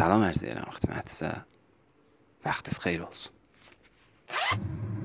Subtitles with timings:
[0.00, 1.30] Salam ərz edirəm xidmətinizə.
[2.46, 3.34] Vaxtınız xeyir olsun.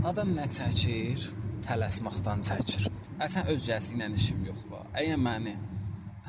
[0.08, 1.26] Adam nə çəkir?
[1.66, 2.86] Tələsməkdən çəkir.
[3.26, 4.86] Əsən özcəsi ilə işim yox var.
[5.02, 5.58] Əgər məni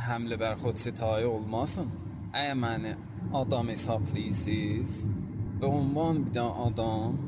[0.09, 1.95] həmlə bər xod sitayə olmasın,
[2.33, 2.97] əgər məni
[3.43, 4.99] adam hesablayırsınız,
[5.63, 7.23] və ünvan bir dənə adam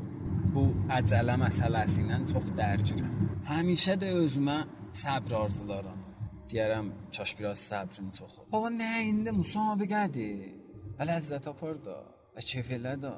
[0.57, 0.67] bu
[0.99, 3.17] əcələ məsələsi ilə çox dərgirəm.
[3.47, 4.61] Həmişə də özümə
[5.05, 6.03] səbr arzularam.
[6.51, 8.49] Deyərəm, kaş biraz səbrim çox ol.
[8.51, 10.58] Baba nə indi müsabiqədir.
[10.99, 11.93] Və ləzzət apar da,
[12.35, 13.09] və keyf elə də.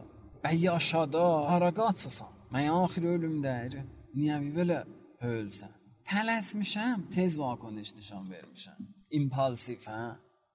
[0.44, 2.36] Və yaşa da, hara qaçırsan?
[2.54, 3.80] Mən axir ölümdəyir.
[4.14, 4.84] Niyə belə
[5.26, 5.72] ölsən?
[6.12, 8.86] Tələsmişəm, tez vakoniş nişan vermişəm.
[9.18, 10.04] İmpulsiv, hə?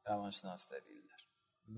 [0.07, 1.27] Rəvanşünas da deyirlər.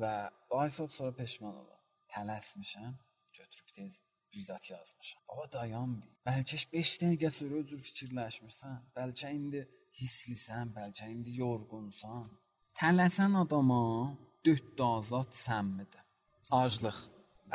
[0.02, 0.12] Və
[0.60, 1.80] Aysop sonra peşman olur.
[2.12, 2.92] Tələsmişəm,
[3.40, 3.98] götürüb tez
[4.34, 5.22] bir zat yazmışam.
[5.32, 6.14] Baba dayan bir.
[6.28, 8.78] Bəlkə 5 dəqiqə sonra özür fikirləşmirsən.
[9.00, 9.64] Bəlkə indi
[10.02, 12.26] hislisən, bəlkə indi yorğunsan.
[12.80, 13.84] Tələsən adama
[14.46, 16.02] dörd azad sənmidir.
[16.62, 16.98] Aclıq,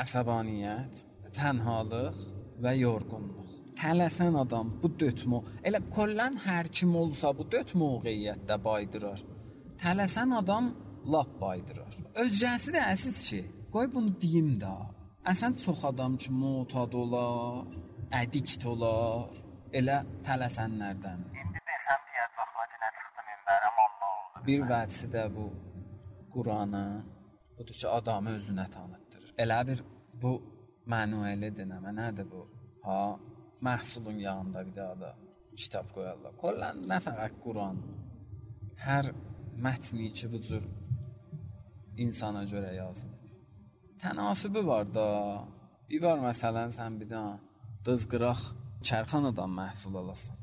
[0.04, 1.04] əsəbaniyyət,
[1.38, 2.17] tənhalıq
[2.64, 3.52] və yorğunluq.
[3.80, 9.23] Tələsən adam bu dötmü, elə kollən hər kim olsa bu döt mövqeyiyyətdə baydırar.
[9.81, 10.70] Tələsən adam
[11.16, 11.98] lap baydırar.
[12.23, 13.42] Özcəsi də əsiz ki,
[13.73, 14.73] qoy bunu deyim də.
[15.34, 17.66] Əsən çox adam ki, motad olar,
[18.22, 19.34] ədikt olar,
[19.80, 21.28] elə tələsənlərdən.
[21.42, 24.16] İndi desəm piyad vaxtı nə çıxdı minbərə oldu.
[24.48, 25.50] Bir vədsi də bu
[26.34, 27.03] Quranın
[27.58, 29.34] budur ki, adamı özünə tanıtdırır.
[29.44, 29.84] Elə bir
[30.22, 30.31] bu
[30.94, 32.42] manuelidir, nə nədir bu?
[32.86, 33.00] Ha,
[33.67, 35.09] məhsulun yanında bir daha da
[35.61, 36.34] kitab qoyarlar.
[36.44, 37.81] Kollən nə fəqət Quran.
[38.88, 39.11] Hər
[39.66, 40.64] mətni ki bu cür
[42.04, 43.20] insana görə yazılıb.
[44.02, 45.08] Tənasibi var da.
[45.89, 47.36] Bir var məsələn sən bir dənə
[47.86, 48.42] dızqıraq
[48.89, 50.39] çərxanadan məhsul alasan.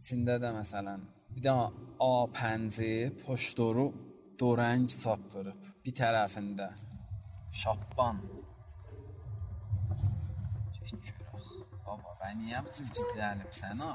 [0.00, 1.02] İçində də məsələn
[1.34, 1.66] bir dənə
[2.00, 2.78] A5
[3.24, 3.88] poştoru
[4.40, 5.58] dorəng çap vurub.
[5.84, 6.68] Bir tərəfində
[7.62, 8.20] şapban.
[10.88, 11.18] Çəkirək.
[11.84, 13.90] Baba, mən niyə bu cür gicəlib sənə?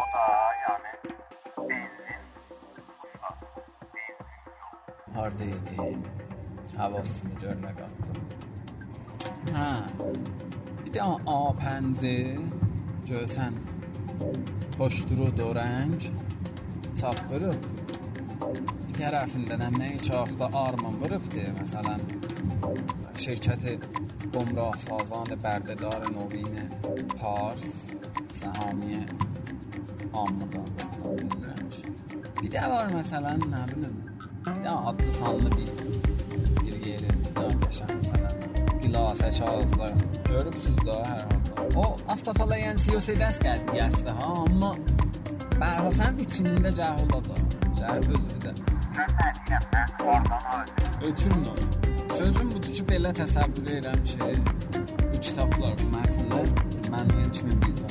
[0.00, 0.24] O da
[0.62, 0.92] yəni
[1.68, 2.24] benzin
[5.14, 5.74] Harda idi?
[6.76, 8.18] Havasını görmə qatdım.
[9.56, 9.70] Hə.
[10.84, 12.04] Bir də A5
[13.10, 13.60] görsən
[14.78, 15.98] poşturu dorəng
[17.00, 17.18] çap
[18.90, 18.96] vurub.
[18.96, 21.42] Bir tərəfində nəmnəyi çaxda arman vurubdu.
[21.58, 22.00] Məsələn,
[23.16, 23.78] şirkəti
[24.32, 26.68] Qomrah Sazan Bərdədar Novine
[27.20, 27.90] Pars
[28.34, 29.04] Səhamiyə
[30.14, 31.92] Ammadan zaten bilmirəm ki.
[32.42, 33.96] Bir də var məsələn, nə bilim,
[34.46, 35.70] bir də adlı sanlı bir
[36.64, 38.34] bir yeri, bir də qəşəng məsələn,
[38.82, 39.94] Dilasə Kazlar.
[40.30, 41.68] Görübsüz də hər halda.
[41.76, 44.74] O avtofalayan siyasi dəst qəzi gəzdi ha, amma
[45.60, 47.40] Bərhasən vitrinində cəhul da.
[47.76, 48.69] Cəhul özü də.
[49.00, 50.88] Mən nə deyirəm, mən oradan öldüm.
[51.08, 51.54] Ötürün o.
[52.18, 54.16] Sözüm budur ki, belə təsəvvür edirəm ki,
[55.12, 56.50] bu kitablar, bu mətnlər
[56.92, 57.88] mənim kimi bizə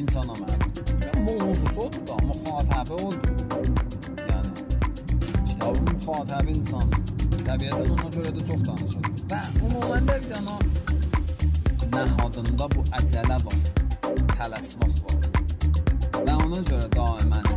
[0.00, 0.74] insana mənim.
[1.24, 3.32] Mövzusu odur da, müxatabə odur.
[4.28, 4.50] Yəni
[5.52, 6.92] kitabın müxatabı insan.
[7.48, 9.08] Təbiətən ona görə də çox danışır.
[9.32, 10.58] Və ümumən də bir dənə
[11.94, 13.56] nəhadında bu əcələ var,
[14.36, 15.24] tələsmək var.
[16.18, 17.48] Və ona görə daimən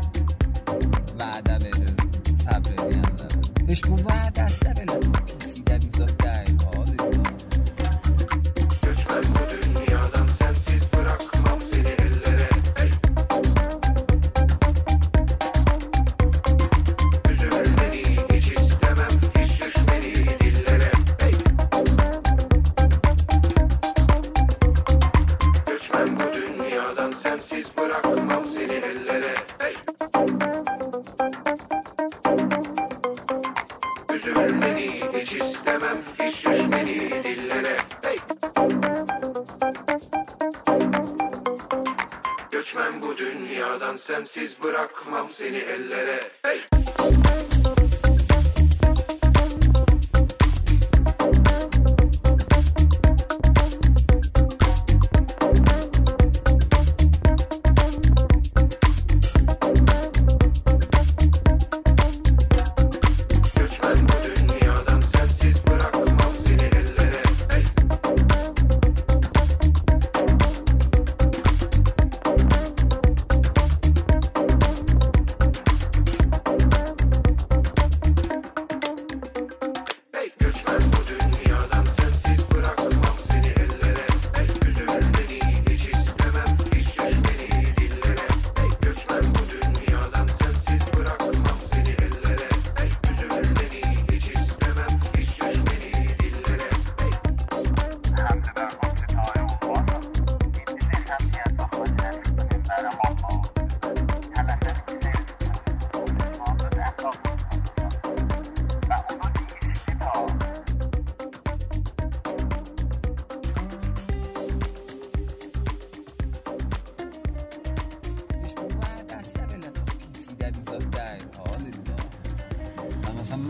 [1.20, 2.11] vədə verir
[2.42, 3.28] səbr edənlərə.
[3.72, 5.80] Heç bu vədəsi də belə çox kisidə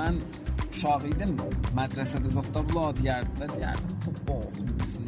[0.01, 0.21] mən
[0.69, 1.35] uşaq idim,
[1.77, 4.37] mədrəsədə zotdablad yerdə deyərdim, bu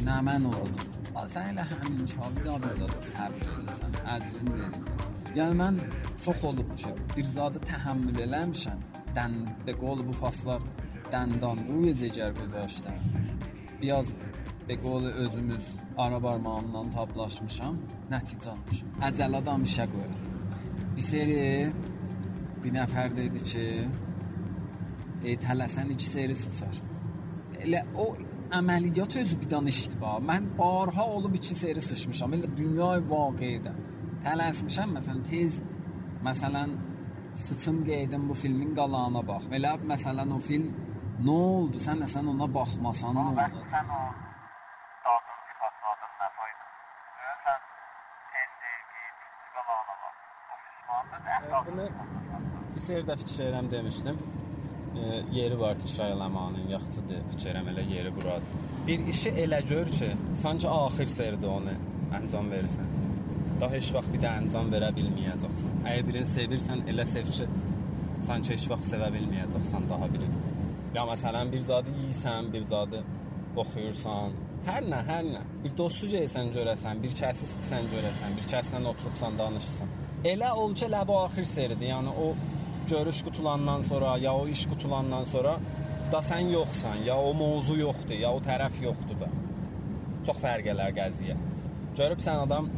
[0.06, 0.90] nə mən olacam.
[1.32, 5.14] Sən elə həmin Şavid Abizadə səbr eləsən, əcrin verilməsin.
[5.38, 5.78] Yəni mən
[6.24, 8.82] çox olub ki, bir zadı təhəmmül eləmişəm.
[9.16, 9.36] Dən
[9.66, 10.62] be qol bu faslar
[11.12, 13.00] dəndan ruyə cəgər güzəştəm.
[13.80, 14.12] Biraz
[14.68, 15.72] be qol özümüz
[16.04, 17.80] ara barmağımdan tablaşmışam,
[18.12, 18.94] nəticə almışam.
[19.08, 20.16] Əcəl adam işə qoyur.
[20.96, 21.40] Bir seri
[22.64, 23.66] bir nəfər dedi ki,
[25.44, 26.80] tələsən iki seri sıçar.
[27.64, 28.06] Elə o
[28.58, 30.00] əməliyyat özü bir danışdı.
[30.30, 32.34] Mən barha olub iki seri sıçmışam.
[32.38, 33.72] Elə dünyay vaqiədə.
[34.24, 35.62] Tələsmişəm məsələn tez
[36.28, 36.76] məsələn
[37.46, 39.48] sıçım qeydim bu filmin qalanına bax.
[39.58, 40.70] Elə məsələn o film
[41.26, 41.82] nə oldu?
[41.86, 43.64] Sən də sən ona baxmasan nə olacaq?
[43.76, 44.04] sen o
[51.66, 51.84] Bunu
[52.74, 54.16] bir seyirdə fikir edirəm demişdim.
[54.94, 57.22] E, yeri var təkrar eləmənin, yaxşıdır.
[57.32, 58.60] Fikir edirəm elə yeri buradır.
[58.86, 60.10] Bir işi elə gör ki,
[60.42, 61.74] sanki axir seyirdə onu
[62.18, 62.92] əncam verirsən.
[63.60, 65.82] Daha heç vaxt bir də əncam verə bilməyəcəksən.
[65.82, 67.48] Əgər birini sevirsən, elə sev ki,
[68.28, 70.42] sanki heç vaxt sevə bilməyəcəksən daha birini.
[70.94, 73.02] Ya məsələn bir zadı yeyirsən, bir zadı
[73.62, 74.34] oxuyursan,
[74.68, 75.44] hər nə, hər nə.
[75.64, 79.94] Bir dostu gəlsən görəsən, bir kəsi istəsən görəsən, bir kəslə oturubsan, danışırsan.
[80.24, 81.90] Elə ol ki, elə bu axir seridir.
[81.90, 82.30] Yəni o
[82.90, 85.56] görüş qutulandan sonra, ya o iş qutulandan sonra
[86.12, 89.28] da sən yoxsan, ya o mövzu yoxdur, ya o tərəf yoxdur da.
[90.26, 91.36] Çox fərq elər qəziyyə.
[91.98, 92.70] Görübsən adam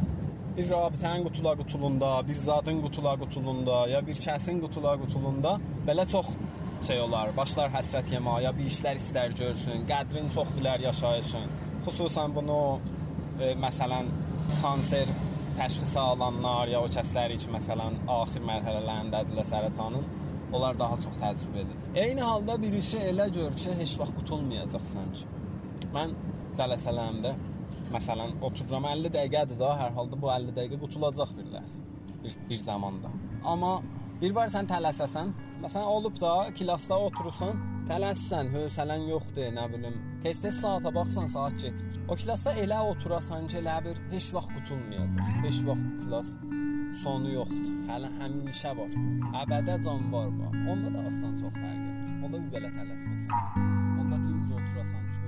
[0.57, 5.57] bir rabitənin qutula qutulunda, bir zadın qutula qutulunda, ya bir kəsin qutula qutulunda
[5.87, 6.31] belə çox
[6.87, 7.33] şey olar.
[7.37, 11.47] Başlar həsrət yemaya, bir işlər istər görsün, qədrin çox bilər yaşayışın.
[11.85, 12.59] Xüsusən bunu
[13.41, 14.09] e, məsələn
[14.61, 15.11] kanser
[15.57, 20.07] təşxisi alanlar ya o kəslər ki, məsələn axir mərhələlərindədirlər sərətanın,
[20.53, 21.83] onlar daha çox təcrübə edir.
[22.03, 25.29] Eyni halda bir işi elə gör ki, heç vaxt qutulmayacaqsan ki.
[25.95, 26.15] Mən
[26.57, 27.33] cələsələmdə
[27.93, 31.83] məsələn otururam 50 dəqiqədir da, hər halda bu 50 dəqiqə qutulacaq bir ləhzə.
[32.23, 33.11] Bir, bir zamanda.
[33.45, 33.77] Amma
[34.21, 35.33] bir var sən tələsəsən,
[35.63, 39.97] məsələn olub da klassda oturursan, tələssən, hövsələn yoxdur, nə bilim.
[40.23, 41.99] Tez-tez saata baxsan, saat getmir.
[42.11, 45.33] O klassda elə oturasan ki, elə bir heç vaxt qutulmayacaq.
[45.45, 46.33] Heç vaxt klass
[47.03, 47.73] sonu yoxdur.
[47.91, 48.97] Hələ həmişə var.
[49.43, 50.59] Əbədə can var bax.
[50.73, 52.23] Onda da aslan çox fərq edir.
[52.27, 53.63] Onda bir belə tələsməsən.
[54.01, 55.27] Onda dincə oturasan ki,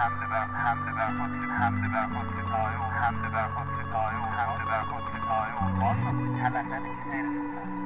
[0.00, 4.28] حمله بر حمله بر خود حمله بر خود ستایه و حمله بر خود ستایه و
[4.36, 5.76] حمله بر خود ستایه و
[6.92, 7.30] işleri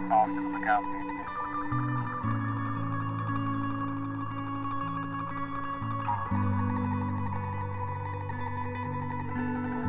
[0.09, 1.25] sağlıklı kabul etti.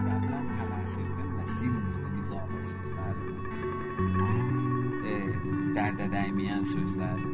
[0.06, 3.26] Qəbulən tələsirdim və silmirdim izafə sözləri.
[5.14, 5.18] E,
[5.76, 7.28] dərdə dəyməyən sözləri.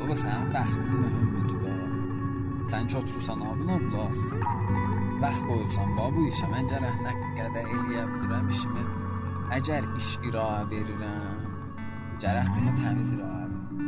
[0.00, 1.43] Baba sənin vaxtın mühümdür.
[2.74, 4.40] Sən ki oturursan abuna qulaq assan.
[5.22, 8.86] Vaxt qoyursan ba bu işə mən gərək nə qədər eləyə bilirəm işimi.
[9.56, 11.44] Əgər iş iraə verirəm,
[12.24, 13.84] gərək bunu təmiz iraə verim.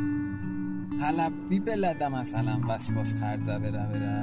[1.01, 4.13] Hələ bir belə də məsələn vəsvas xərcə verə verə.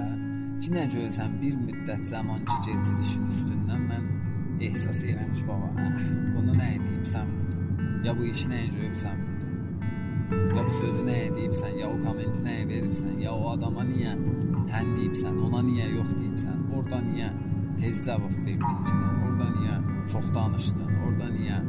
[0.62, 4.08] Ki nə görsən bir müddət zaman ki keçir işin üstündən mən
[4.70, 7.68] ehsas edirəm ki, baba, əh, bunu nə edibsən burada?
[8.08, 9.52] Ya bu işi nə görübsən burada?
[10.56, 14.16] Ya bu sözü nə edibsən, ya o kommenti nə veribsən, ya o adama niyə
[14.72, 17.28] hən deyibsən, ona niyə yox deyibsən, orada niyə
[17.80, 19.76] tez cavab verdin ki, orada niyə
[20.12, 21.60] çox danışdın, orada niyə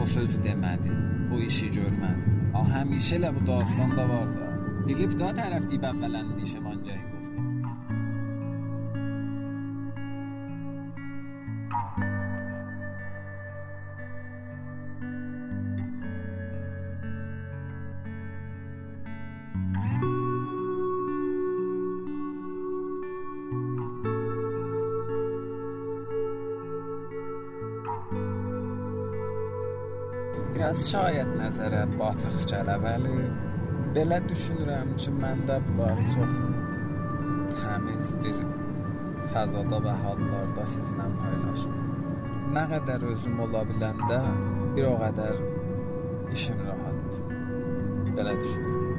[0.00, 0.98] o sözü demədin,
[1.34, 2.42] o işi görmədin.
[2.54, 4.50] Ha, həmişə elə bu dastanda var da.
[4.88, 6.66] Bilib də tərəf deyib əvvələn dişə
[30.70, 33.24] Biraz şayət nəzərə batıq gələ bəli.
[33.96, 36.36] Belə düşünürəm ki, məndə bunları çox
[37.56, 38.36] təmiz bir
[39.32, 41.74] fəzada və hallarda sizlə paylaşım.
[42.54, 44.20] Nə qədər özüm ola biləndə
[44.76, 45.42] bir o qədər
[46.38, 47.34] işim rahatdır.
[48.14, 48.89] Belə düşünürəm.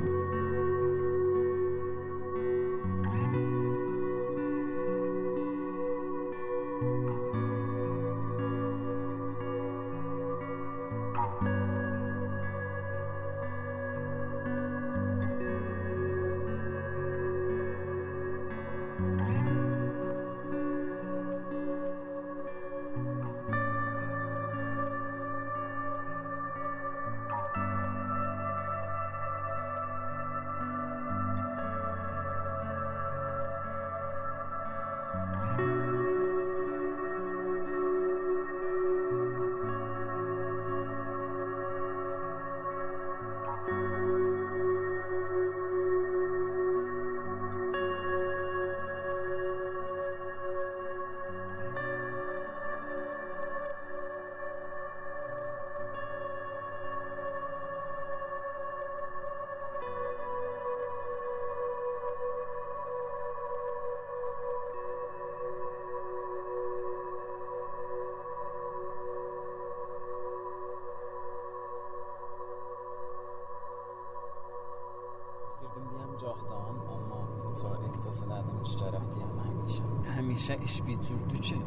[76.19, 77.19] Cahdan, amma
[77.55, 79.83] sonra ehsas elədim ki, gərək deyəm həmişə.
[80.15, 81.59] Həmişə iş bir cürdür ki,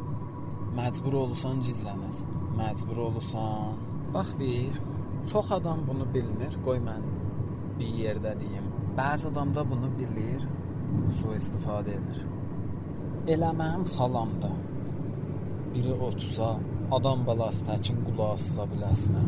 [0.79, 2.35] məcbur olursan gizlənəsən.
[2.59, 3.81] Məcbur olursan.
[4.13, 4.77] Bax bir,
[5.31, 6.55] çox adam bunu bilmir.
[6.67, 7.09] Qoy mən
[7.79, 8.69] bir yerdə deyim.
[8.99, 10.47] Bəzi adam da bunu bilir,
[11.19, 12.21] su istifadə edir.
[13.33, 14.51] Elə mənim xalam da
[15.73, 16.53] biri otursa,
[16.97, 19.23] adam balası təkin qulaq assa biləsinə,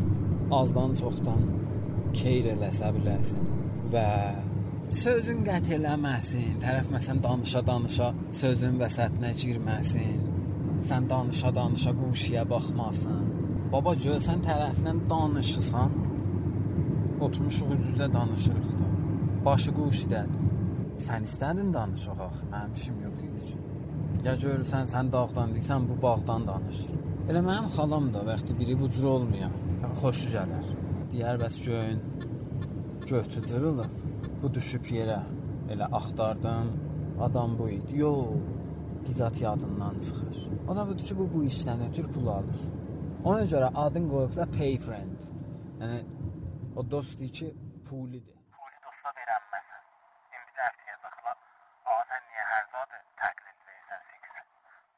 [0.60, 1.42] azdan çoxdan
[2.16, 3.50] keyr eləsə biləsin
[3.92, 4.06] və
[4.94, 6.56] sözün qət eləməsin.
[6.62, 10.22] Tərəf məsələn danışa-danışa sözün vəsətinə girməsin.
[10.88, 13.26] Sən danışa-danışa quşiyə baxmasın.
[13.72, 15.96] Baba görsən tərəflə danışırsan,
[17.20, 18.88] oturmuşuq üz-üzə danışırıq da.
[19.44, 20.46] Başı quşidədir.
[21.08, 22.48] Sən istədin danışaq axı.
[22.54, 23.60] Mənim işim yox idi ki.
[24.24, 26.96] Ya görürsən sən dağdan deyirsən bu bağdan danışır.
[27.28, 29.52] Elə mənim xalam da vaxtı biri bu cür olmuyor.
[30.00, 30.74] Xoşu gələr.
[31.12, 32.00] Deyər bəs göyün
[33.10, 33.97] götü cırılıb.
[34.42, 35.20] Bu düşüb yerə.
[35.72, 36.68] Elə axtardım.
[37.26, 37.98] Adam bu idi.
[37.98, 38.28] Yox.
[39.04, 40.36] Bizzat yadından çıxır.
[40.76, 42.60] Da budur ki, bu bu işdən ötür pul alır.
[43.28, 45.18] Ona görə adın qoyublar pay friend.
[45.80, 45.98] Yəni
[46.78, 47.48] o dost ki,
[47.88, 48.36] pulidir.
[48.56, 49.82] Puli dosta verənməsən.
[50.36, 51.32] İndi dəftəyə baxla.
[51.90, 54.42] Aa, sən niyə hər zadı təqlid verirsən seksə?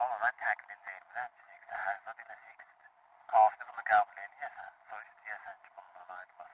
[0.01, 2.91] Baba, mən təqlid vermirəm ki, seksə hər zad elə seksdir.
[3.33, 6.53] Kafir bunu qəbul edirsən, sonra deyəsən ki, bundan ayrılmaz.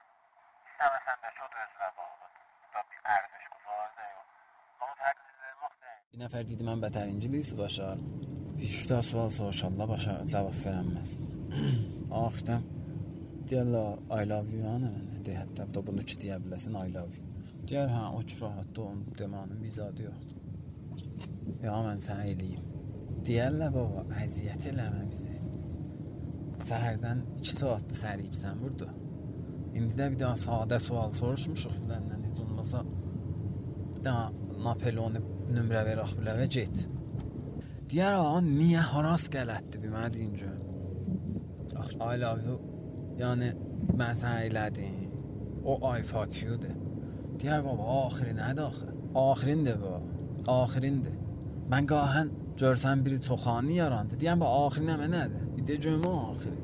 [0.69, 2.33] İstəməsən də ki, o da özünə bağlıdır.
[2.73, 4.29] Da bir ərziş quzarı da yox.
[4.81, 6.03] Ama təqlid vermək deyil.
[6.13, 7.53] Bir nəfər dedi mən bətər ingilis.
[7.55, 11.11] Bir üç daha sual soruşanda başa cavab verəməz.
[12.21, 12.57] Axırda
[13.47, 15.21] deyirlər I love you ana mənə.
[15.23, 17.23] De hətta da bunu ki deyə biləsən I love you.
[17.69, 20.41] Deyər hə o ki rahatdır onun demənin vizadı yoxdur.
[21.63, 22.67] Ya mən sənə eləyim.
[23.29, 25.39] Deyərlər baba, əziyyət eləmə bizi.
[26.67, 28.91] Səhərdən 2 saatdır səriyibsən burada.
[29.79, 32.83] İndi də bir daha sadə sual soruşmuşuq biləndən heç olmasa
[33.95, 34.29] bir daha
[34.67, 36.79] Napoleonu nömrə ver ax bilə və get.
[37.91, 40.57] Deyər ağa niyə haras mənə deyin gör.
[41.79, 42.57] Ax I love you.
[43.19, 43.53] Yəni
[43.99, 45.07] mən sənə elədim.
[45.63, 46.75] O I fuck you-dur.
[47.39, 48.87] Deyər baba axırı nədir axı?
[49.15, 50.01] Axırındır baba.
[50.61, 51.17] Axırındır.
[51.71, 54.19] Mən qahən görsən biri çoxanı yarandı.
[54.21, 55.43] Deyən bax axırı nə nədir?
[55.57, 56.61] Bir də görmə axırı.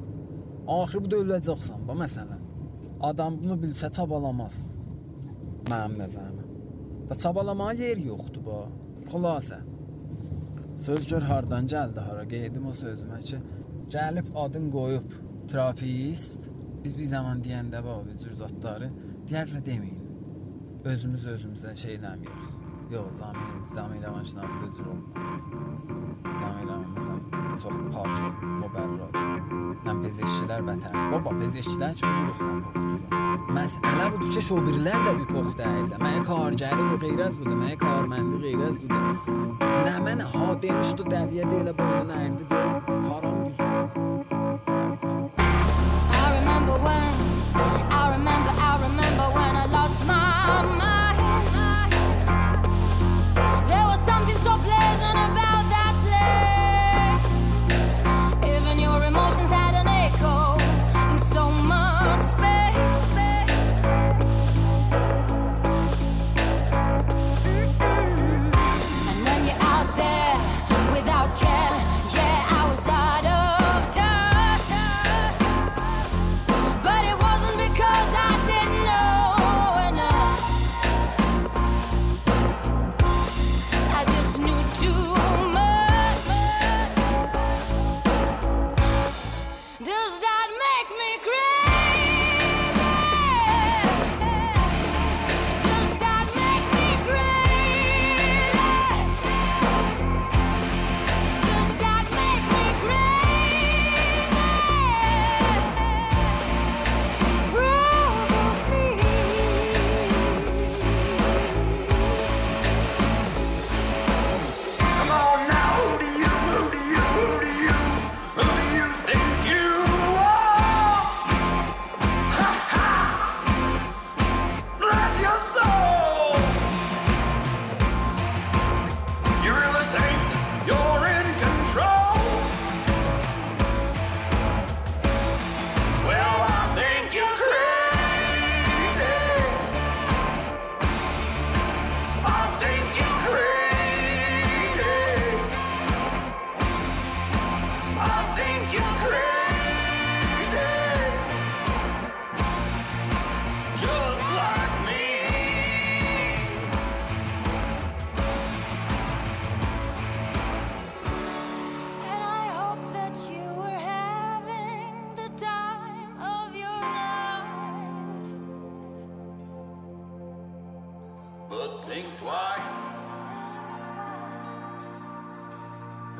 [0.77, 2.47] Axırı bu da öləcəksən bax məsələn.
[3.09, 4.63] Adam bunu bilsə çabalamaz.
[5.69, 6.42] Mənim nəzərimə.
[7.09, 8.59] Da çabalamağa yer yoxdur bu.
[9.11, 9.59] Xülasə.
[10.85, 13.41] Söz gör hardan gəldi, hara qeydim o sözümə ki,
[13.95, 15.17] gəlib adın qoyub
[15.51, 16.49] terapist.
[16.83, 18.89] Biz bir zaman deyəndə bax bu cür zatları
[19.29, 20.01] deyərlə deməyin.
[20.91, 22.01] Özümüz özümüzə şey
[22.93, 23.03] eləməyək.
[23.03, 23.39] Yox, Zamir,
[23.71, 25.27] Zamir Rəvanşinası da cür olmaz.
[26.39, 27.21] Zamir Rəvan məsələn
[27.61, 29.13] çox pak olur, mübərrad.
[29.85, 31.11] Nə pezeşçilər bətərdir.
[31.11, 32.89] Baba, pezeşçilər kimi buruqla poxdur.
[33.53, 35.99] Məsələ budur ki, şobirlər də bir pox deyirlər.
[36.05, 39.03] Mənə kargəri bu qeyrəz budur, mənə karməndi qeyrəz budur.
[39.85, 42.63] Nə mənə ha demişdi dəviyə deyilə boynun ərdi de,
[43.09, 43.73] haram düzdür.
[46.09, 47.22] I remember when,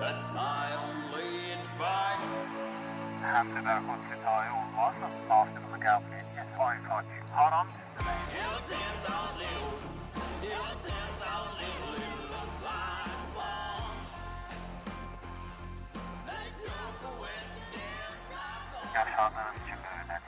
[0.03, 2.59] That's my only advice.
[3.23, 4.99] Happy about what to tie all on
[5.31, 6.19] after the Calvin.
[6.35, 7.23] Yes, I got you.
[7.31, 7.67] Hold on.
[7.71, 9.39] Ever since I was
[10.43, 13.95] I was little, it looked like fun.
[16.27, 18.27] But it's no coincidence.
[18.91, 20.19] Jag känner mig lite nöjd.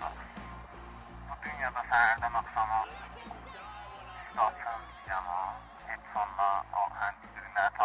[1.32, 2.62] Och du gör affären också.
[4.32, 4.80] Staten,
[5.12, 5.48] jag var
[5.92, 7.85] ett sådana och hans sina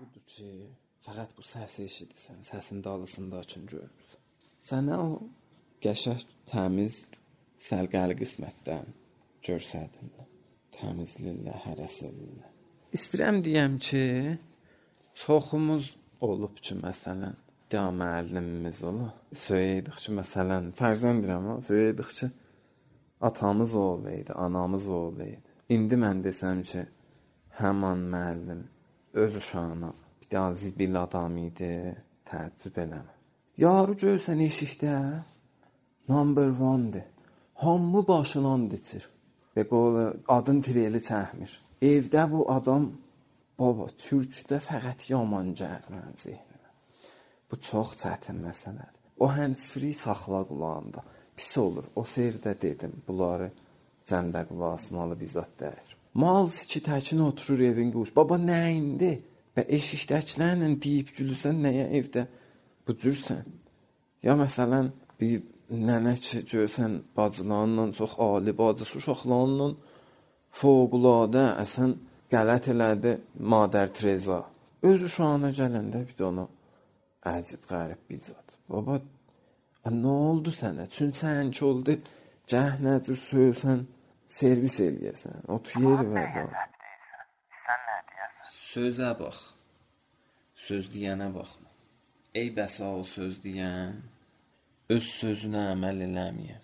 [0.00, 0.46] Budur ki,
[1.04, 4.22] fəqət bu səsi eşidirsən, səsin dalısında üçün görürsən.
[4.66, 5.08] Sənə o
[5.84, 6.94] qəşəng, təmiz,
[7.60, 8.94] səlqəli qismətdən
[9.48, 10.14] görsədin.
[10.78, 12.48] Təmizliklə, hərəsəliklə.
[12.96, 14.02] İstəyirəm deyəm ki,
[15.26, 15.92] çoxumuz
[16.30, 17.36] olub ki, məsələn,
[17.68, 19.12] da müəllimimiz olub.
[19.44, 22.32] Söylədik ki, məsələn, fərzən deyirəm, ha, söylədik ki,
[23.28, 25.56] atamız olaydı, anamız olaydı.
[25.76, 26.88] İndi mən desəm ki,
[27.60, 28.68] həman müəllim
[29.12, 29.92] öz uşağına
[30.22, 31.96] bir daha zibil adam idi,
[32.26, 33.14] təəccüb eləmə.
[33.58, 34.94] Yarı görsən eşikdə
[36.08, 37.06] number 1-dir.
[37.54, 39.08] Hamı başından keçir.
[39.56, 41.50] Və qol adın treli çəkmir.
[41.82, 42.86] Evdə bu adam
[43.58, 46.70] baba türkdə fəqət yaman gəlir mənim zehnimə.
[47.50, 48.96] Bu çox çətin məsələdir.
[49.18, 51.02] O hands-free saxla qulağında.
[51.36, 51.84] Pis olur.
[51.96, 53.50] O seyirdə dedim, bunları
[54.08, 55.89] cəmdə qulaq asmalı bizzat deyir.
[56.14, 58.14] Mal ki təkin oturur evin quş.
[58.16, 59.12] Baba nə indi?
[59.54, 62.26] Və eşikdəkilərlə deyib gülürsən nəyə evdə
[62.86, 63.46] bu cürsən?
[64.26, 69.68] Ya məsələn bir nənə ki görsən bacılarla çox ali bacısı uşaqlarla
[70.58, 71.94] fövqəladə əsən
[72.32, 73.12] qələt elədi
[73.52, 74.40] Madər Treza.
[74.82, 76.46] Öz uşağına gələndə bir də ona
[77.36, 78.58] əcib qərib bir zat.
[78.70, 78.98] Baba
[80.02, 80.88] nə oldu sənə?
[80.90, 81.98] Çünki sən ki oldu
[82.50, 83.86] cəhnəcür söysən
[84.30, 85.44] servis eləyəsən.
[85.54, 86.44] Otur yer və də.
[87.64, 88.54] Sən nə deyəsən?
[88.70, 89.42] Sözə bax.
[90.66, 91.70] Söz deyənə baxma.
[92.40, 93.96] Ey bəsa o söz deyən
[94.94, 96.58] öz sözünə əməl eləməyə.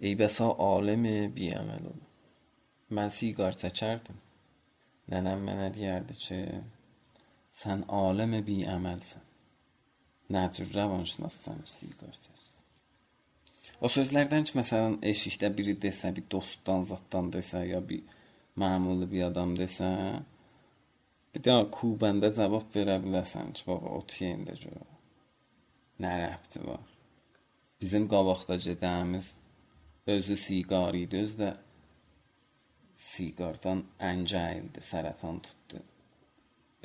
[0.00, 2.00] Ey bəsa alimi bi əməl ol.
[2.96, 4.18] Mən siqar çəkərdim.
[5.12, 6.40] Nənəm mənə deyərdi ki,
[7.60, 9.22] sən alimi bi əməlsən.
[10.34, 12.35] Nə cür rəvanşünassan siqar çəkirsən.
[13.80, 18.04] O sözlərdən ki, məsələn, eşikdə biri desə, bir dostdan, zatdan desə, ya bir
[18.56, 19.90] məmuli bir adam desə,
[21.34, 24.80] bir də kubəndə cavab verə bilərsən ki, baba, o tiyində gör.
[26.00, 26.80] Nə rəbti var?
[27.80, 29.34] Bizim qabaqda gedəmiz
[30.08, 31.52] özü siqar idi, özü də
[33.06, 35.82] siqardan əncə əyildi, sərətan tutdu,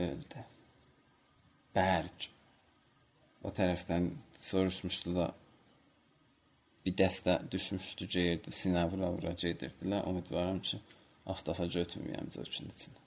[0.07, 0.43] öldü.
[1.75, 2.27] Bərc.
[3.47, 4.11] O tərəfdən
[4.43, 5.29] soruşmuşdu da
[6.85, 10.05] bir dəstə düşmüşdü, geyirdi, sinə vura-vura gedirdilər.
[10.09, 10.79] Ümidvaram ki,
[11.33, 13.05] avtafa götürməyəm zökün içinə.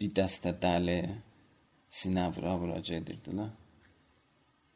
[0.00, 0.98] Bir dəstə dəli
[2.00, 3.52] sinə vura-vura gedirdilər.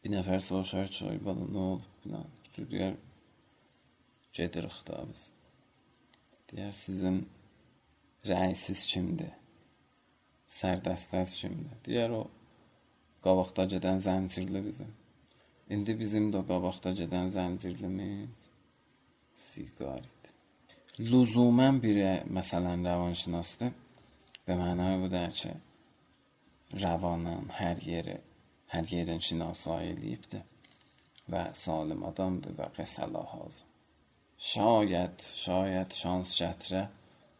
[0.03, 2.29] Bir nəfər soruşar ki, ay bala nə olub filan.
[2.59, 2.95] Deyər,
[4.37, 5.29] gedirik da biz.
[6.53, 7.23] Deyər, sizin
[8.29, 9.33] rəisiz kimdir?
[10.61, 11.81] Sərdəstəz kimdir?
[11.87, 12.23] Deyər, o
[13.25, 14.91] qabaqda gedən zəncirli bizim.
[15.75, 18.45] İndi bizim də qabaqda gedən zəncirlimiz
[19.47, 20.31] siqar idi.
[21.11, 23.75] Lüzumən biri məsələn rəvanşünasdır
[24.47, 25.53] və mənaya bu da ki,
[26.85, 28.17] rəvanın hər yeri,
[28.73, 30.45] hər yerin şinasayı eləyibdir
[31.33, 33.67] və salim adamdır və qəsələ hazır.
[34.53, 36.85] Şayət, şayət şans gətirə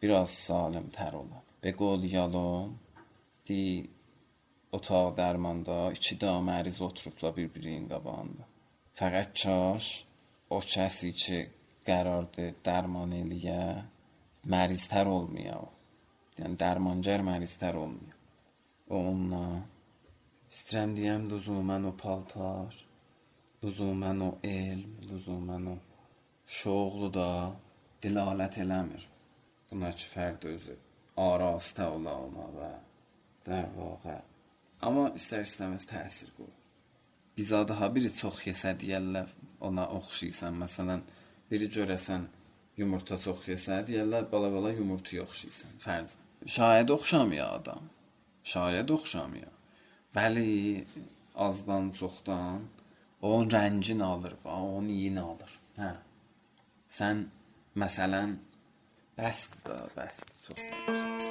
[0.01, 1.41] biraz salim tər ola.
[1.63, 2.77] Və qol yalom,
[3.47, 3.63] di
[4.75, 8.45] otaq dərmanda iki damərz oturublar bir-birinin qabağında.
[8.99, 9.87] Fəqət çaş
[10.55, 11.39] o kəsi ki
[11.87, 13.63] qərardı dərman eləyə,
[14.53, 15.67] məriztər olmaya o.
[16.39, 18.15] Yəni dərmancar məriztər olmaya.
[18.89, 19.61] O onunla
[20.53, 22.77] istirəm deyəm lüzumən o paltar,
[23.63, 25.77] lüzumən o elm, lüzumən o
[26.59, 27.29] şoğlu da
[28.03, 29.05] dilalət eləmir.
[29.69, 30.77] Buna ki fərd özü
[31.19, 32.73] arastə ola olma və
[33.45, 34.17] dər vaqə
[34.81, 36.55] Amma istər-istəməz təsir qoyur.
[37.35, 39.27] Bizə daha biri çox yesə deyərlər,
[39.67, 40.55] ona oxşayırsan.
[40.63, 41.03] Məsələn,
[41.51, 42.25] biri görəsən
[42.79, 45.77] yumurta çox yesə deyərlər, bala-bala yumurtaya oxşayırsan.
[45.83, 46.15] Fərz.
[46.55, 47.89] Şayad oxşamıyor adam.
[48.43, 49.55] Şayad oxşamıyor.
[50.15, 50.85] Vəli
[51.35, 52.61] azdan çoxdan
[53.21, 55.59] onun rəngini alır, onun iyini alır.
[55.79, 55.91] Hə.
[56.99, 57.25] Sən
[57.75, 58.37] məsələn
[59.19, 61.28] bəsdir, bəsdir, çox danışdın.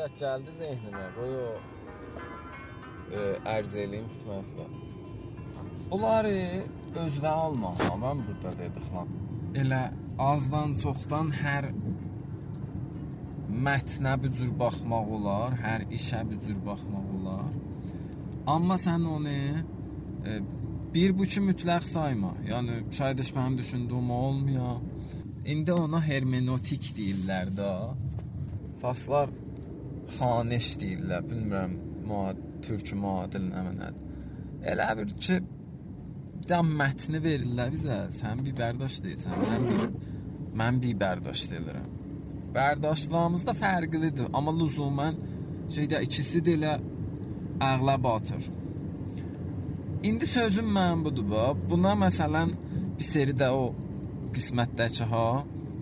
[0.00, 1.00] Zət gəldi zehnimə.
[1.12, 1.48] Qoy o
[3.12, 4.68] e, ərz eləyim xidmətinə.
[5.90, 6.30] Bunları
[7.02, 7.72] özvə alma.
[8.00, 9.10] Mən burada dedik lan.
[9.60, 9.80] Elə
[10.26, 11.68] azdan çoxdan hər
[13.66, 17.52] mətnə bir cür baxmaq olar, hər işə bir cür baxmaq olar.
[18.54, 20.38] Amma sən onu e,
[20.96, 22.32] bir bu ki mütləq sayma.
[22.48, 24.80] Yəni şaید mənim düşündüyüm olmuyor.
[25.44, 27.70] İndi ona hermeneutik deyirlər də.
[28.80, 29.28] Faslar
[30.20, 31.24] xaneş deyirlər.
[31.30, 31.74] Bilmirəm,
[32.08, 34.06] müad türk müadil nə mənadır.
[34.72, 35.40] Elə bir ki
[36.50, 37.98] dam mətni verirlər bizə.
[38.20, 39.82] Sən bir bərdaş deyirsən, mən bir
[40.60, 41.90] mən bir bərdaş deyirəm.
[42.56, 45.20] Bərdaşlığımız da fərqlidir, amma lüzumən
[45.74, 46.72] şeydə ikisi də elə
[47.68, 48.48] ağla batır.
[50.08, 51.44] İndi sözüm mənim budur bu.
[51.70, 52.52] Buna məsələn
[52.98, 53.64] bir seri də o
[54.34, 55.26] qismətdəki ha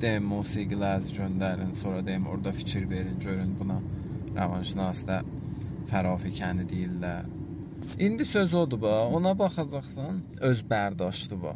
[0.03, 3.79] deyim musiqilər göndərin, sonra deyim orada fikir verin, görün buna
[4.39, 5.23] rəvanşünasda
[5.91, 7.29] fərafikəni deyirlər.
[7.99, 8.91] İndi söz odur bu.
[9.17, 11.55] Ona baxacaqsan, öz bərdaşdı bu.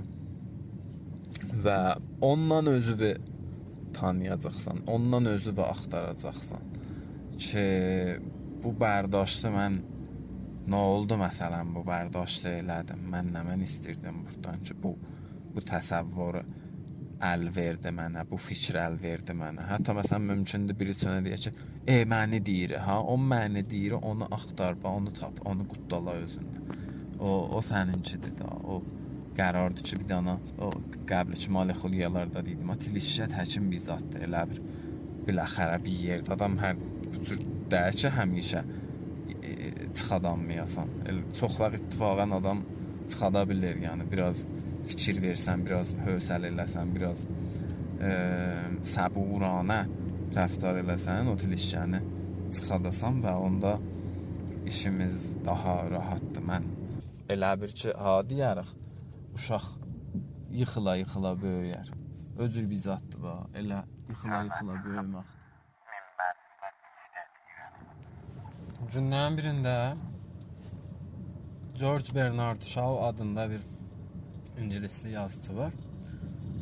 [1.64, 1.78] Və
[2.20, 3.14] ondan özünü
[3.94, 6.62] tanıyacaqsan, ondan özünü axtaracaqsan
[7.38, 7.66] ki,
[8.62, 9.80] bu bərdaşdı mən
[10.72, 13.02] nə oldu məsələn bu bərdaşdı elədim.
[13.12, 14.96] Mən nə mən istirdim burdan ki, bu
[15.52, 16.42] bu təsəvvürü
[17.22, 19.66] əl verdi mənə, bu fikir əl verdi mənə.
[19.70, 21.52] Hətta məsələn mümkündür biri sənə deyə ki,
[21.86, 26.58] "E məni deyir, ha, o məni deyir, onu axtar, bax, onu tap, onu quddala özündə."
[27.20, 28.48] O o səninkidir də.
[28.64, 28.82] O
[29.36, 30.70] qərardır ki, bir dana o
[31.10, 34.26] qəbləki molekulyələrdə dedim, atilişət həkim bir zaddır.
[34.26, 34.60] Elə bir
[35.26, 36.76] biləxərə bir yerdə adam hər
[37.22, 37.38] cür
[37.70, 38.64] deyir ki, həmişə
[39.94, 40.88] çıxadammayasan.
[41.08, 42.64] Elə çox vaxt ittifaqən adam
[43.08, 44.46] çıxada bilər, yəni biraz
[44.88, 47.24] fikir versən, biraz hövsələ eləsən, biraz
[48.02, 48.12] e,
[48.94, 49.80] səburanə
[50.36, 52.02] rəftar eləsən, o tilişkəni
[52.52, 53.76] çıxadasan və onda
[54.66, 56.44] işimiz daha rahatdır.
[56.50, 56.68] Mən
[57.32, 58.70] elə bir ki, ha deyərik,
[59.36, 59.68] uşaq
[60.60, 61.92] yıxıla yıxıla böyüyər.
[62.38, 63.36] Öcür bir zaddır bu.
[63.60, 65.38] Elə yıxıla yıxıla böyümək.
[68.92, 69.76] Günlərin birində
[71.80, 73.60] George Bernard Shaw adında bir
[74.61, 75.73] ingilisli yazıcı var.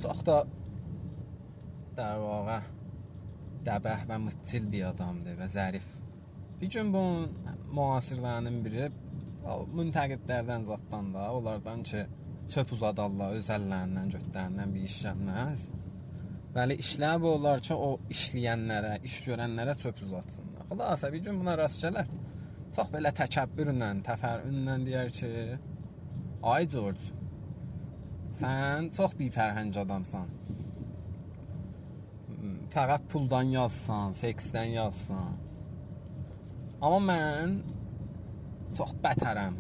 [0.01, 0.47] Çox da
[1.97, 2.59] در واقع
[3.65, 5.85] dəbəh və mütçil bir adamdır və zərif.
[6.59, 7.31] Bir gün bunun
[7.77, 8.89] müasirlərinin biri
[9.45, 12.03] o müntəqidlərdən zaddan da, onlardan ki,
[12.53, 15.65] çöp uzadarlar öz əllərindən, götlərindən bir iş gəlməz.
[16.55, 20.69] Bəli, işlər bu olar ki, o işləyənlərə, iş görənlərə çöp uzatsınlar.
[20.71, 22.09] Xülasə bir gün buna rast gələr.
[22.75, 25.31] Çox belə təkəbbürlə, təfərrünlə deyər ki,
[26.53, 27.13] ay George,
[28.34, 30.28] sən çox bir fərhəng adamsan.
[32.70, 35.34] Fəqət puldan yazsan, seksdən yazsan.
[36.80, 37.56] Amma mən
[38.78, 39.58] çox bətərəm.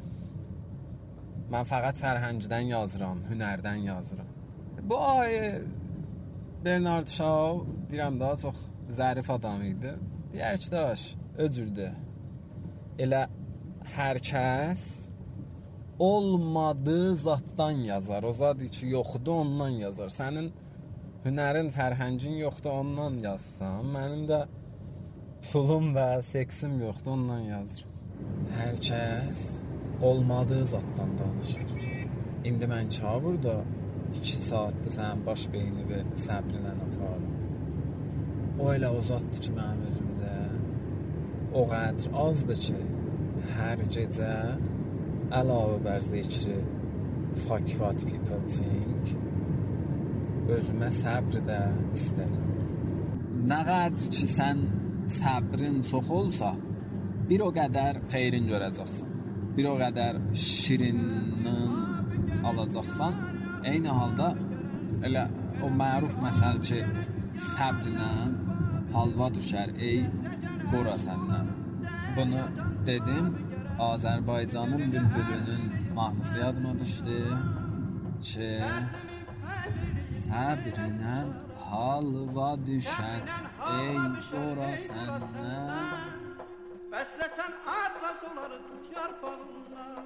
[1.50, 4.30] Mən fəqət fərhəngdən yazıram, hünərdən yazıram.
[4.86, 5.34] Bu ay
[6.64, 8.62] Bernard Shaw deyirəm daha çox
[9.00, 9.96] zərif adam idi.
[10.30, 11.06] Deyər ki, daş,
[11.42, 11.94] öcürdür.
[13.02, 13.26] Elə
[13.96, 15.09] hər kəs
[16.00, 18.22] olmadığı zatdan yazar.
[18.22, 20.08] O zad ki, yoxdur, ondan yazar.
[20.20, 20.48] Sənin
[21.26, 23.90] hünərin, fərhəngin yoxdur, ondan yazsan.
[23.96, 24.40] Mənim də
[25.50, 27.98] pulum və seksim yoxdur, ondan yazıram.
[28.56, 29.42] Hər kəs
[30.08, 31.76] olmadığı zatdan danışır.
[32.48, 33.60] İndi mən ka burada
[34.16, 37.28] 2 saatdır sənin baş beyni və səbrinlə aparıram.
[38.60, 40.34] O elə o zatdır ki, mənim özümdə
[41.60, 42.80] o qədər azdır ki,
[43.58, 44.34] hər gecə
[45.30, 46.56] əlavə bər zikri
[47.46, 49.10] what people think
[50.50, 51.58] özümə səbr də
[51.94, 52.32] istər.
[53.50, 54.64] Nə qədər ki sən
[55.14, 56.50] səbrin çox olsa,
[57.28, 59.12] bir o qədər xeyrin görəcəksən.
[59.54, 61.76] Bir o qədər şirinin
[62.50, 63.14] alacaqsan.
[63.70, 64.32] Eyni halda
[65.06, 65.26] elə
[65.62, 66.80] o məruf məsəl ki,
[67.52, 68.10] səbrlə
[68.94, 70.02] halva düşər ey
[70.72, 71.54] qora səndən.
[72.16, 72.42] Bunu
[72.88, 73.30] dedim,
[73.80, 77.20] Azərbaycanın bülbülünün mahnısı yadıma düşdü
[78.22, 78.50] ki
[80.16, 81.16] səbrinə
[81.70, 83.22] halva düşər
[83.78, 83.96] ey
[84.28, 86.06] qora səndən.
[86.92, 90.04] Bəsləsən atlas olar tut yarpağından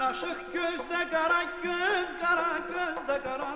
[0.00, 3.50] aşıq gözdə qara göz, qara gözdə qara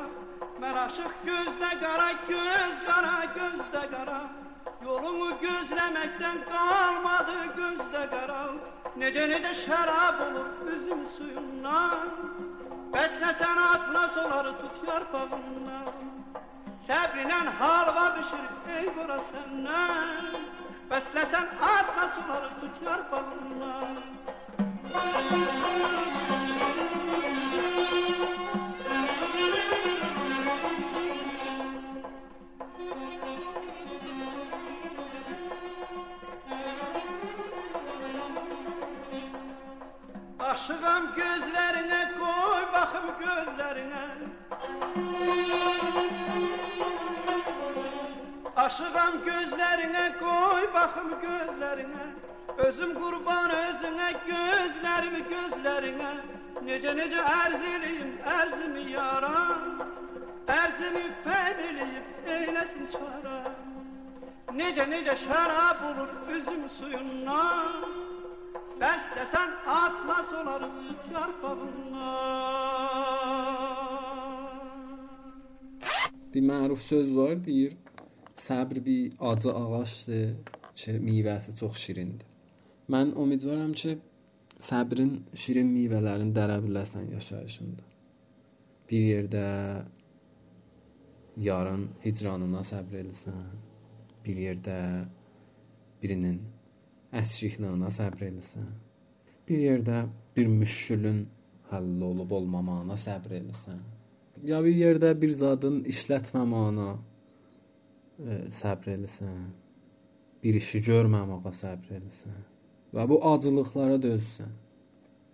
[0.63, 4.21] Mən aşıq gözdə qara göz, qara gözdə qara
[4.85, 8.55] Yolunu gözlemekten kalmadı gözde karal
[8.97, 11.99] Nece nece şarap olur üzüm suyundan.
[12.93, 15.93] Beslesen atla soları tut yarpağından
[16.89, 18.47] Səbrlə halva bişir
[18.77, 20.39] ey qora səndən
[20.91, 24.28] Bəsləsən atla suları tut yarpağından
[40.49, 44.05] Aşığam gözlərinə qoy baxım gözlərinə
[48.65, 52.09] Aşığam gözlərinə qoy baxım gözlərinə
[52.67, 56.11] Özüm qurban özünə gözlərimi gözlərinə.
[56.67, 59.37] Necə necə ərz eləyim ərzimi yara
[60.49, 63.39] Ərzimi fəm eləyib eyləsin çara.
[64.59, 67.69] Necə necə şərab olur üzüm suyundan.
[68.81, 70.79] Bəstəsən atlas olarım
[71.13, 72.09] yarpağından.
[76.35, 77.73] Bir məruf söz var, deyir,
[78.47, 80.27] səbr bir acı ağacdır
[80.81, 82.28] ki, meyvəsi çox şirindir.
[82.89, 83.99] Mən ümidvaram ki,
[84.65, 87.85] səbrin şirin meyvələrini dərə biləsən yaşayışında.
[88.89, 89.43] Bir yerdə
[91.49, 93.45] yarın hicranına səbr eləsən,
[94.25, 94.79] bir yerdə
[96.03, 96.41] birinin
[97.21, 98.73] əsrikliyinə səbr eləsən,
[99.49, 100.03] bir yerdə
[100.37, 101.23] bir müşkülün
[101.69, 103.81] həll olub olmamağına səbr eləsən,
[104.49, 109.51] ya bir yerdə bir zadın işlətməməyinə e, səbr eləsən,
[110.43, 112.47] bir işi görməməyə səbr eləsən
[112.95, 114.53] və bu acılıqlara dözsən.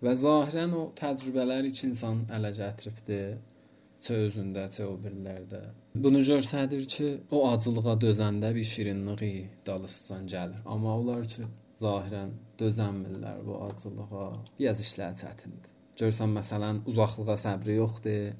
[0.05, 3.37] Və zahirən o təcrübələr iki insan ələ gətiribdir.
[4.05, 5.61] Çə özündə, çə o birilərdə.
[6.05, 10.59] Bunu göstərir ki, o acılığa dözəndə bir şirinliyi dalısıcan gəlir.
[10.75, 11.47] Amma onlar ki,
[11.81, 14.27] zahirən dözənmirlər bu acılığa.
[14.59, 15.73] Biraz işlər çətindir.
[16.03, 18.35] Görsən məsələn, uzaqlığa səbri yoxdur.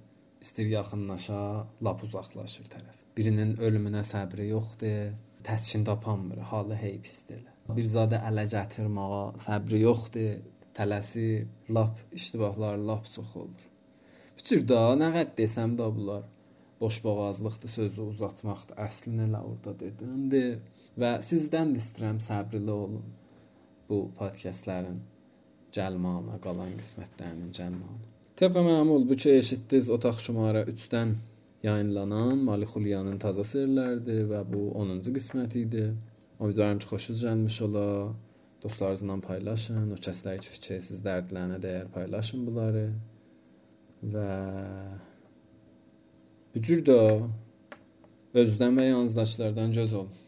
[0.45, 1.41] İstir yaxınlaşa,
[1.87, 3.01] lap uzaqlaşır tərəf.
[3.17, 5.17] Birinin ölümünə səbri yoxdur.
[5.49, 7.54] Təskin tapanmır, halı hey pisdir.
[7.73, 10.43] Bir zadə ələ gətirməyə səbri yoxdur.
[10.75, 13.67] Tələsir, lap iştibahlar lap çox olur.
[14.39, 16.25] Bütün da nə qəd desəm də bunlar
[16.81, 18.77] boş boğazlıqdır, sözü uzatmaqdır.
[18.87, 20.57] Əslini elə orada dedimdir.
[21.01, 23.07] Və sizdən də istəyirəm səbrli olun.
[23.89, 24.99] Bu podkastların
[25.77, 28.11] gəlməyinə, qalan qismətlərinin gəlməyinə.
[28.41, 31.15] Təbii məmul bu ki eşitdiniz otaq şumara 3-dən
[31.67, 35.85] yayınlanan Malik Xulyanın taza serlərdir və bu 10-cu qismət idi.
[36.41, 37.87] Ümidvaram ki, xoşunuz gəlmiş ola.
[38.63, 39.91] Dostlarınızla paylaşın.
[39.95, 42.87] O kəslər ki, fikirsiz dərdlərinə dəyər paylaşın bunları.
[44.15, 44.29] Və
[46.55, 46.99] bu cür də
[48.43, 50.24] özdən və yalnızdaşlardan göz olun.